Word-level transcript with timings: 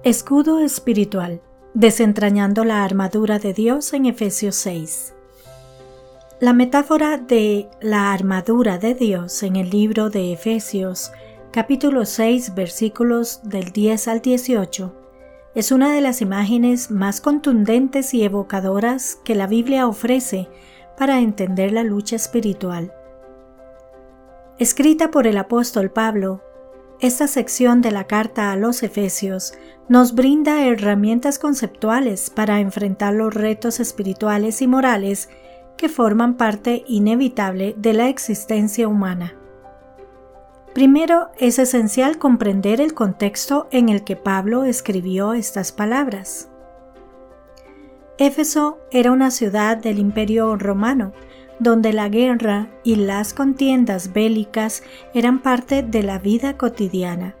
Escudo 0.00 0.58
espiritual. 0.58 1.40
Desentrañando 1.74 2.64
la 2.64 2.82
armadura 2.82 3.38
de 3.38 3.52
Dios 3.52 3.92
en 3.92 4.06
Efesios 4.06 4.56
6. 4.56 5.14
La 6.40 6.52
metáfora 6.52 7.18
de 7.18 7.68
la 7.80 8.12
armadura 8.12 8.78
de 8.78 8.94
Dios 8.96 9.44
en 9.44 9.54
el 9.54 9.70
libro 9.70 10.10
de 10.10 10.32
Efesios, 10.32 11.12
capítulo 11.52 12.04
6, 12.04 12.56
versículos 12.56 13.42
del 13.44 13.70
10 13.70 14.08
al 14.08 14.20
18, 14.22 14.92
es 15.54 15.70
una 15.70 15.94
de 15.94 16.00
las 16.00 16.20
imágenes 16.20 16.90
más 16.90 17.20
contundentes 17.20 18.12
y 18.12 18.24
evocadoras 18.24 19.20
que 19.24 19.36
la 19.36 19.46
Biblia 19.46 19.86
ofrece 19.86 20.48
para 20.98 21.20
entender 21.20 21.70
la 21.70 21.84
lucha 21.84 22.16
espiritual. 22.16 22.92
Escrita 24.58 25.12
por 25.12 25.28
el 25.28 25.38
apóstol 25.38 25.92
Pablo, 25.92 26.42
esta 27.02 27.26
sección 27.26 27.82
de 27.82 27.90
la 27.90 28.04
carta 28.04 28.52
a 28.52 28.56
los 28.56 28.84
Efesios 28.84 29.54
nos 29.88 30.14
brinda 30.14 30.64
herramientas 30.64 31.40
conceptuales 31.40 32.30
para 32.30 32.60
enfrentar 32.60 33.12
los 33.12 33.34
retos 33.34 33.80
espirituales 33.80 34.62
y 34.62 34.68
morales 34.68 35.28
que 35.76 35.88
forman 35.88 36.36
parte 36.36 36.84
inevitable 36.86 37.74
de 37.76 37.92
la 37.92 38.08
existencia 38.08 38.86
humana. 38.86 39.34
Primero, 40.74 41.30
es 41.38 41.58
esencial 41.58 42.18
comprender 42.18 42.80
el 42.80 42.94
contexto 42.94 43.66
en 43.72 43.88
el 43.88 44.04
que 44.04 44.14
Pablo 44.14 44.62
escribió 44.62 45.32
estas 45.32 45.72
palabras. 45.72 46.50
Éfeso 48.16 48.78
era 48.92 49.10
una 49.10 49.32
ciudad 49.32 49.76
del 49.76 49.98
Imperio 49.98 50.54
romano, 50.54 51.12
donde 51.58 51.92
la 51.92 52.08
guerra 52.08 52.68
y 52.82 52.96
las 52.96 53.34
contiendas 53.34 54.12
bélicas 54.12 54.82
eran 55.14 55.40
parte 55.40 55.82
de 55.82 56.02
la 56.02 56.18
vida 56.18 56.56
cotidiana. 56.56 57.34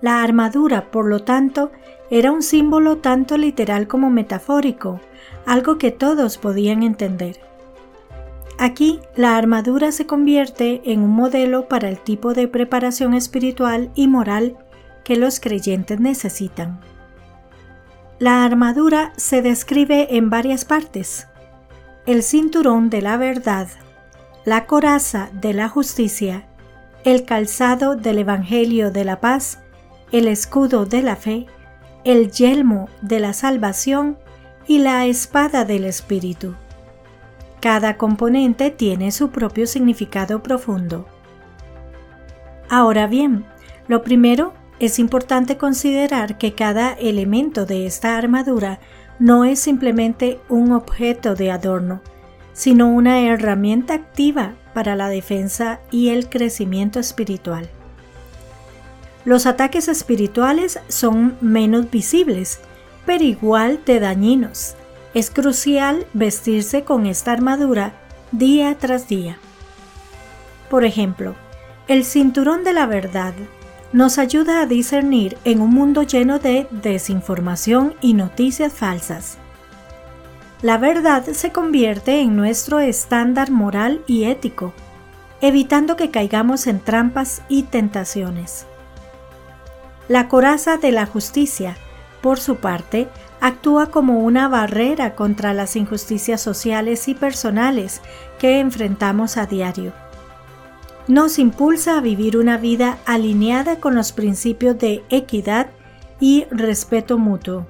La 0.00 0.22
armadura, 0.22 0.90
por 0.90 1.06
lo 1.06 1.24
tanto, 1.24 1.70
era 2.10 2.32
un 2.32 2.42
símbolo 2.42 2.98
tanto 2.98 3.36
literal 3.36 3.88
como 3.88 4.10
metafórico, 4.10 5.00
algo 5.44 5.78
que 5.78 5.90
todos 5.90 6.38
podían 6.38 6.82
entender. 6.82 7.40
Aquí, 8.58 9.00
la 9.14 9.36
armadura 9.36 9.92
se 9.92 10.06
convierte 10.06 10.82
en 10.84 11.02
un 11.02 11.10
modelo 11.10 11.68
para 11.68 11.88
el 11.88 11.98
tipo 11.98 12.34
de 12.34 12.48
preparación 12.48 13.14
espiritual 13.14 13.90
y 13.94 14.08
moral 14.08 14.56
que 15.04 15.16
los 15.16 15.40
creyentes 15.40 16.00
necesitan. 16.00 16.80
La 18.18 18.44
armadura 18.44 19.12
se 19.16 19.42
describe 19.42 20.16
en 20.16 20.28
varias 20.28 20.64
partes, 20.64 21.28
el 22.08 22.22
cinturón 22.22 22.88
de 22.88 23.02
la 23.02 23.18
verdad, 23.18 23.68
la 24.46 24.64
coraza 24.64 25.28
de 25.34 25.52
la 25.52 25.68
justicia, 25.68 26.46
el 27.04 27.26
calzado 27.26 27.96
del 27.96 28.20
Evangelio 28.20 28.90
de 28.90 29.04
la 29.04 29.20
paz, 29.20 29.58
el 30.10 30.26
escudo 30.26 30.86
de 30.86 31.02
la 31.02 31.16
fe, 31.16 31.44
el 32.04 32.30
yelmo 32.30 32.88
de 33.02 33.20
la 33.20 33.34
salvación 33.34 34.16
y 34.66 34.78
la 34.78 35.04
espada 35.04 35.66
del 35.66 35.84
Espíritu. 35.84 36.54
Cada 37.60 37.98
componente 37.98 38.70
tiene 38.70 39.12
su 39.12 39.28
propio 39.28 39.66
significado 39.66 40.42
profundo. 40.42 41.06
Ahora 42.70 43.06
bien, 43.06 43.44
lo 43.86 44.02
primero 44.02 44.54
es 44.80 44.98
importante 44.98 45.58
considerar 45.58 46.38
que 46.38 46.54
cada 46.54 46.94
elemento 46.94 47.66
de 47.66 47.84
esta 47.84 48.16
armadura 48.16 48.80
no 49.18 49.44
es 49.44 49.58
simplemente 49.58 50.40
un 50.48 50.72
objeto 50.72 51.34
de 51.34 51.50
adorno, 51.50 52.00
sino 52.52 52.88
una 52.88 53.20
herramienta 53.20 53.94
activa 53.94 54.54
para 54.74 54.96
la 54.96 55.08
defensa 55.08 55.80
y 55.90 56.08
el 56.10 56.28
crecimiento 56.28 57.00
espiritual. 57.00 57.68
Los 59.24 59.46
ataques 59.46 59.88
espirituales 59.88 60.80
son 60.88 61.36
menos 61.40 61.90
visibles, 61.90 62.60
pero 63.04 63.24
igual 63.24 63.80
de 63.84 64.00
dañinos. 64.00 64.74
Es 65.14 65.30
crucial 65.30 66.06
vestirse 66.14 66.84
con 66.84 67.06
esta 67.06 67.32
armadura 67.32 67.92
día 68.32 68.76
tras 68.78 69.08
día. 69.08 69.38
Por 70.70 70.84
ejemplo, 70.84 71.34
el 71.88 72.04
cinturón 72.04 72.64
de 72.64 72.72
la 72.72 72.86
verdad 72.86 73.34
nos 73.92 74.18
ayuda 74.18 74.60
a 74.60 74.66
discernir 74.66 75.38
en 75.44 75.60
un 75.62 75.70
mundo 75.70 76.02
lleno 76.02 76.38
de 76.38 76.66
desinformación 76.70 77.94
y 78.02 78.14
noticias 78.14 78.72
falsas. 78.72 79.38
La 80.60 80.76
verdad 80.76 81.24
se 81.24 81.52
convierte 81.52 82.20
en 82.20 82.36
nuestro 82.36 82.80
estándar 82.80 83.50
moral 83.50 84.02
y 84.06 84.24
ético, 84.24 84.74
evitando 85.40 85.96
que 85.96 86.10
caigamos 86.10 86.66
en 86.66 86.80
trampas 86.80 87.42
y 87.48 87.62
tentaciones. 87.62 88.66
La 90.08 90.28
coraza 90.28 90.76
de 90.76 90.90
la 90.90 91.06
justicia, 91.06 91.76
por 92.20 92.40
su 92.40 92.56
parte, 92.56 93.08
actúa 93.40 93.90
como 93.90 94.18
una 94.18 94.48
barrera 94.48 95.14
contra 95.14 95.54
las 95.54 95.76
injusticias 95.76 96.40
sociales 96.40 97.08
y 97.08 97.14
personales 97.14 98.02
que 98.38 98.58
enfrentamos 98.58 99.36
a 99.36 99.46
diario 99.46 99.92
nos 101.08 101.38
impulsa 101.38 101.96
a 101.96 102.00
vivir 102.02 102.36
una 102.36 102.58
vida 102.58 102.98
alineada 103.06 103.80
con 103.80 103.94
los 103.94 104.12
principios 104.12 104.78
de 104.78 105.02
equidad 105.08 105.68
y 106.20 106.46
respeto 106.50 107.16
mutuo. 107.18 107.66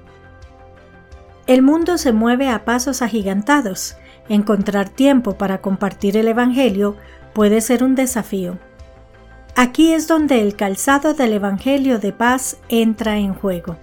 El 1.47 1.61
mundo 1.61 1.97
se 1.97 2.11
mueve 2.11 2.49
a 2.49 2.65
pasos 2.65 3.01
agigantados. 3.01 3.95
Encontrar 4.27 4.89
tiempo 4.89 5.37
para 5.37 5.61
compartir 5.61 6.17
el 6.17 6.27
Evangelio 6.27 6.97
puede 7.33 7.61
ser 7.61 7.83
un 7.83 7.95
desafío. 7.95 8.59
Aquí 9.55 9.93
es 9.93 10.07
donde 10.07 10.41
el 10.41 10.55
calzado 10.55 11.13
del 11.13 11.33
Evangelio 11.33 11.97
de 11.97 12.11
paz 12.11 12.57
entra 12.67 13.17
en 13.17 13.33
juego. 13.33 13.77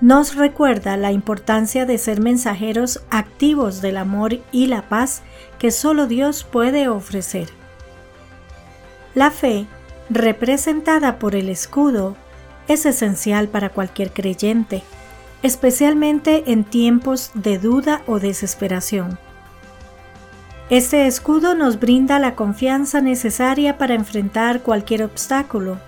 Nos 0.00 0.36
recuerda 0.36 0.96
la 0.96 1.12
importancia 1.12 1.86
de 1.86 1.96
ser 1.96 2.20
mensajeros 2.20 3.02
activos 3.10 3.80
del 3.80 3.96
amor 3.96 4.38
y 4.52 4.66
la 4.66 4.82
paz 4.88 5.22
que 5.58 5.70
solo 5.70 6.06
Dios 6.06 6.44
puede 6.44 6.88
ofrecer. 6.88 7.48
La 9.14 9.30
fe, 9.30 9.66
representada 10.10 11.20
por 11.20 11.36
el 11.36 11.48
escudo, 11.48 12.16
es 12.66 12.84
esencial 12.84 13.48
para 13.48 13.68
cualquier 13.68 14.12
creyente, 14.12 14.82
especialmente 15.42 16.50
en 16.50 16.64
tiempos 16.64 17.30
de 17.34 17.58
duda 17.58 18.02
o 18.06 18.18
desesperación. 18.18 19.18
Este 20.68 21.06
escudo 21.06 21.54
nos 21.54 21.78
brinda 21.78 22.18
la 22.18 22.34
confianza 22.34 23.00
necesaria 23.00 23.78
para 23.78 23.94
enfrentar 23.94 24.62
cualquier 24.62 25.04
obstáculo. 25.04 25.78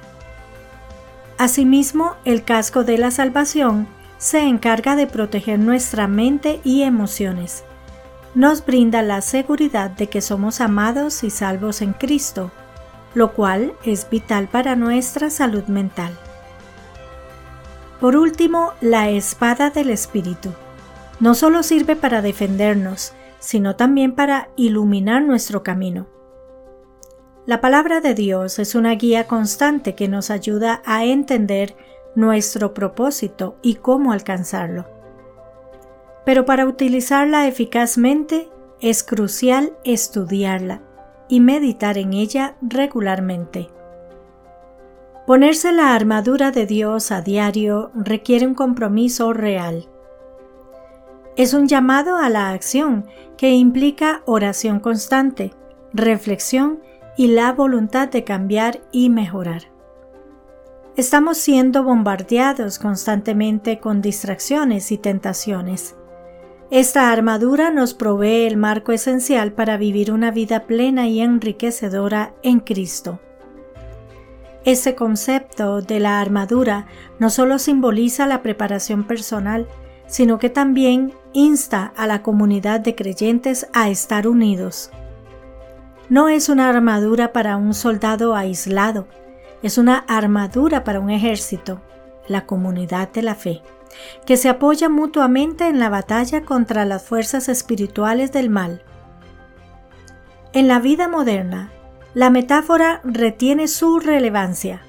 Asimismo, 1.37 2.15
el 2.25 2.45
casco 2.45 2.85
de 2.85 2.97
la 2.97 3.11
salvación 3.11 3.89
se 4.19 4.43
encarga 4.43 4.95
de 4.95 5.07
proteger 5.09 5.59
nuestra 5.59 6.07
mente 6.07 6.61
y 6.63 6.83
emociones. 6.83 7.65
Nos 8.35 8.65
brinda 8.65 9.03
la 9.03 9.21
seguridad 9.21 9.91
de 9.91 10.09
que 10.09 10.21
somos 10.21 10.61
amados 10.61 11.25
y 11.25 11.31
salvos 11.31 11.83
en 11.83 11.93
Cristo 11.93 12.53
lo 13.17 13.33
cual 13.33 13.73
es 13.83 14.11
vital 14.11 14.47
para 14.47 14.77
nuestra 14.77 15.31
salud 15.31 15.65
mental. 15.69 16.13
Por 17.99 18.15
último, 18.15 18.75
la 18.83 19.09
espada 19.09 19.71
del 19.71 19.89
Espíritu. 19.89 20.51
No 21.19 21.35
solo 21.35 21.63
sirve 21.63 21.97
para 21.97 22.21
defendernos, 22.21 23.15
sino 23.39 23.75
también 23.75 24.15
para 24.15 24.51
iluminar 24.55 25.23
nuestro 25.23 25.63
camino. 25.63 26.07
La 27.47 27.63
palabra 27.63 28.03
de 28.03 28.13
Dios 28.13 28.59
es 28.59 28.75
una 28.75 28.95
guía 28.97 29.27
constante 29.27 29.95
que 29.95 30.09
nos 30.09 30.29
ayuda 30.29 30.83
a 30.85 31.07
entender 31.07 31.75
nuestro 32.17 32.75
propósito 32.75 33.57
y 33.63 33.77
cómo 33.77 34.13
alcanzarlo. 34.13 34.85
Pero 36.27 36.45
para 36.45 36.67
utilizarla 36.67 37.47
eficazmente 37.49 38.51
es 38.83 39.03
crucial 39.03 39.73
estudiarla, 39.85 40.83
y 41.29 41.41
meditar 41.41 41.99
en 41.99 42.13
ella 42.13 42.57
regularmente. 42.61 43.69
Ponerse 45.27 45.73
la 45.73 45.95
armadura 45.95 46.53
de 46.53 46.67
Dios 46.67 47.11
a 47.11 47.21
diario 47.21 47.91
requiere 47.95 48.47
un 48.47 48.55
compromiso 48.55 49.33
real. 49.33 49.89
Es 51.37 51.53
un 51.53 51.67
llamado 51.67 52.17
a 52.17 52.29
la 52.29 52.51
acción 52.51 53.07
que 53.37 53.51
implica 53.51 54.23
oración 54.25 54.81
constante, 54.81 55.53
reflexión 55.93 56.81
y 57.17 57.29
la 57.29 57.53
voluntad 57.53 58.09
de 58.09 58.25
cambiar 58.25 58.81
y 58.93 59.11
mejorar. 59.11 59.63
Estamos 60.97 61.37
siendo 61.37 61.83
bombardeados 61.83 62.79
constantemente 62.79 63.81
con 63.81 64.01
distracciones 64.01 64.93
y 64.93 64.99
tentaciones. 64.99 65.97
Esta 66.71 67.13
armadura 67.13 67.71
nos 67.71 67.95
provee 67.95 68.45
el 68.45 68.57
marco 68.57 68.91
esencial 68.91 69.53
para 69.53 69.77
vivir 69.77 70.11
una 70.11 70.33
vida 70.33 70.65
plena 70.67 71.07
y 71.07 71.21
enriquecedora 71.21 72.35
en 72.43 72.59
Cristo. 72.59 73.21
Ese 74.65 74.97
concepto 74.97 75.81
de 75.81 76.01
la 76.01 76.21
armadura 76.21 76.87
no 77.21 77.31
solo 77.31 77.61
simboliza 77.61 78.27
la 78.27 78.43
preparación 78.43 79.05
personal, 79.05 79.69
sino 80.09 80.41
que 80.41 80.51
también 80.51 81.13
insta 81.33 81.93
a 81.97 82.09
la 82.09 82.23
comunidad 82.23 82.81
de 82.81 82.97
creyentes 82.97 83.69
a 83.73 83.89
estar 83.89 84.27
unidos. 84.27 84.91
No 86.09 86.29
es 86.29 86.49
una 86.49 86.69
armadura 86.69 87.33
para 87.33 87.57
un 87.57 87.75
soldado 87.75 88.35
aislado, 88.35 89.07
es 89.63 89.79
una 89.79 89.99
armadura 90.09 90.83
para 90.83 90.99
un 90.99 91.11
ejército, 91.11 91.81
la 92.27 92.45
comunidad 92.45 93.13
de 93.13 93.23
la 93.23 93.37
fe, 93.37 93.63
que 94.25 94.37
se 94.37 94.49
apoya 94.49 94.89
mutuamente 94.89 95.69
en 95.69 95.79
la 95.79 95.89
batalla 95.89 96.43
contra 96.43 96.85
las 96.85 97.05
fuerzas 97.05 97.49
espirituales 97.49 98.33
del 98.33 98.51
mal. 98.51 98.83
En 100.53 100.69
la 100.69 100.79
vida 100.81 101.09
moderna, 101.09 101.71
la 102.15 102.31
metáfora 102.31 103.01
retiene 103.05 103.69
su 103.69 103.99
relevancia. 103.99 104.83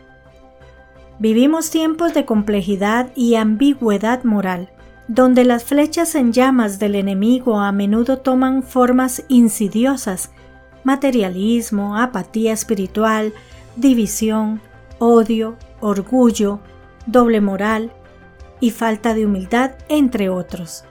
Vivimos 1.20 1.72
tiempos 1.72 2.14
de 2.14 2.26
complejidad 2.26 3.12
y 3.16 3.36
ambigüedad 3.36 4.24
moral, 4.24 4.72
donde 5.08 5.44
las 5.44 5.64
flechas 5.64 6.16
en 6.16 6.32
llamas 6.32 6.80
del 6.80 6.96
enemigo 6.96 7.60
a 7.60 7.72
menudo 7.72 8.20
toman 8.20 8.64
formas 8.64 9.24
insidiosas, 9.28 10.32
materialismo, 10.84 11.98
apatía 11.98 12.54
espiritual, 12.54 13.34
división, 13.76 14.62
odio, 15.00 15.58
orgullo, 15.82 16.60
doble 17.08 17.42
moral 17.42 17.92
y 18.60 18.72
falta 18.72 19.14
de 19.14 19.26
humildad, 19.26 19.72
entre 19.90 20.30
otros. 20.30 20.84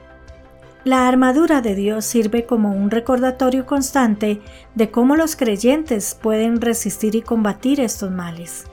La 0.84 1.08
armadura 1.08 1.62
de 1.62 1.74
Dios 1.74 2.04
sirve 2.04 2.46
como 2.46 2.70
un 2.70 2.92
recordatorio 2.92 3.66
constante 3.66 4.40
de 4.76 4.90
cómo 4.90 5.16
los 5.16 5.34
creyentes 5.34 6.14
pueden 6.14 6.60
resistir 6.60 7.16
y 7.16 7.22
combatir 7.22 7.80
estos 7.80 8.12
males. 8.12 8.66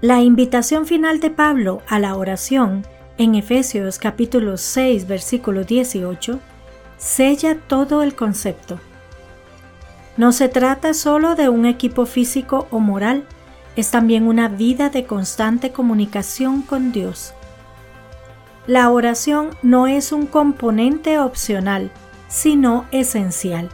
La 0.00 0.20
invitación 0.20 0.86
final 0.86 1.18
de 1.18 1.30
Pablo 1.30 1.82
a 1.88 1.98
la 1.98 2.14
oración 2.14 2.86
en 3.18 3.34
Efesios 3.34 3.98
capítulo 3.98 4.58
6 4.58 5.08
versículo 5.08 5.64
18 5.64 6.38
sella 6.98 7.56
todo 7.66 8.02
el 8.02 8.14
concepto. 8.14 8.78
No 10.16 10.32
se 10.32 10.48
trata 10.48 10.94
solo 10.94 11.34
de 11.34 11.48
un 11.48 11.66
equipo 11.66 12.06
físico 12.06 12.68
o 12.70 12.78
moral, 12.78 13.24
es 13.74 13.90
también 13.90 14.26
una 14.26 14.48
vida 14.48 14.88
de 14.88 15.04
constante 15.04 15.72
comunicación 15.72 16.62
con 16.62 16.92
Dios. 16.92 17.34
La 18.66 18.90
oración 18.90 19.50
no 19.62 19.86
es 19.86 20.10
un 20.10 20.26
componente 20.26 21.20
opcional, 21.20 21.92
sino 22.28 22.86
esencial, 22.90 23.68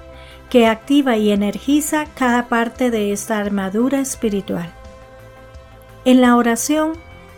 que 0.51 0.67
activa 0.67 1.17
y 1.17 1.31
energiza 1.31 2.05
cada 2.15 2.49
parte 2.49 2.91
de 2.91 3.13
esta 3.13 3.39
armadura 3.39 4.01
espiritual. 4.01 4.71
En 6.05 6.21
la 6.21 6.37
oración 6.37 6.93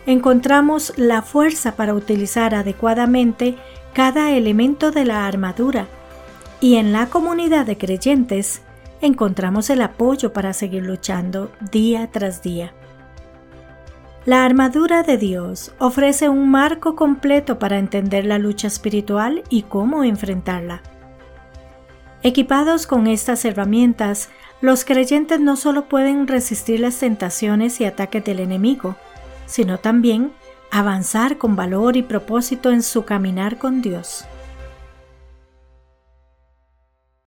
encontramos 0.05 0.91
la 0.97 1.21
fuerza 1.21 1.77
para 1.77 1.93
utilizar 1.93 2.53
adecuadamente 2.53 3.55
cada 3.93 4.31
elemento 4.31 4.91
de 4.91 5.05
la 5.05 5.25
armadura 5.25 5.87
y 6.59 6.75
en 6.75 6.91
la 6.91 7.07
comunidad 7.07 7.65
de 7.65 7.77
creyentes 7.77 8.63
encontramos 8.99 9.69
el 9.69 9.81
apoyo 9.81 10.33
para 10.33 10.51
seguir 10.51 10.83
luchando 10.83 11.51
día 11.71 12.09
tras 12.11 12.41
día. 12.41 12.73
La 14.25 14.43
armadura 14.43 15.03
de 15.03 15.17
Dios 15.17 15.71
ofrece 15.77 16.29
un 16.29 16.49
marco 16.49 16.95
completo 16.95 17.59
para 17.59 17.77
entender 17.77 18.25
la 18.25 18.39
lucha 18.39 18.65
espiritual 18.65 19.43
y 19.49 19.61
cómo 19.61 20.03
enfrentarla. 20.03 20.81
Equipados 22.23 22.87
con 22.87 23.05
estas 23.05 23.45
herramientas, 23.45 24.29
los 24.61 24.83
creyentes 24.83 25.39
no 25.39 25.55
solo 25.55 25.87
pueden 25.87 26.25
resistir 26.27 26.79
las 26.79 26.97
tentaciones 26.97 27.79
y 27.79 27.85
ataques 27.85 28.23
del 28.25 28.39
enemigo, 28.39 28.95
sino 29.45 29.77
también 29.77 30.31
avanzar 30.71 31.37
con 31.37 31.55
valor 31.55 31.95
y 31.95 32.01
propósito 32.01 32.71
en 32.71 32.81
su 32.81 33.05
caminar 33.05 33.59
con 33.59 33.83
Dios. 33.83 34.25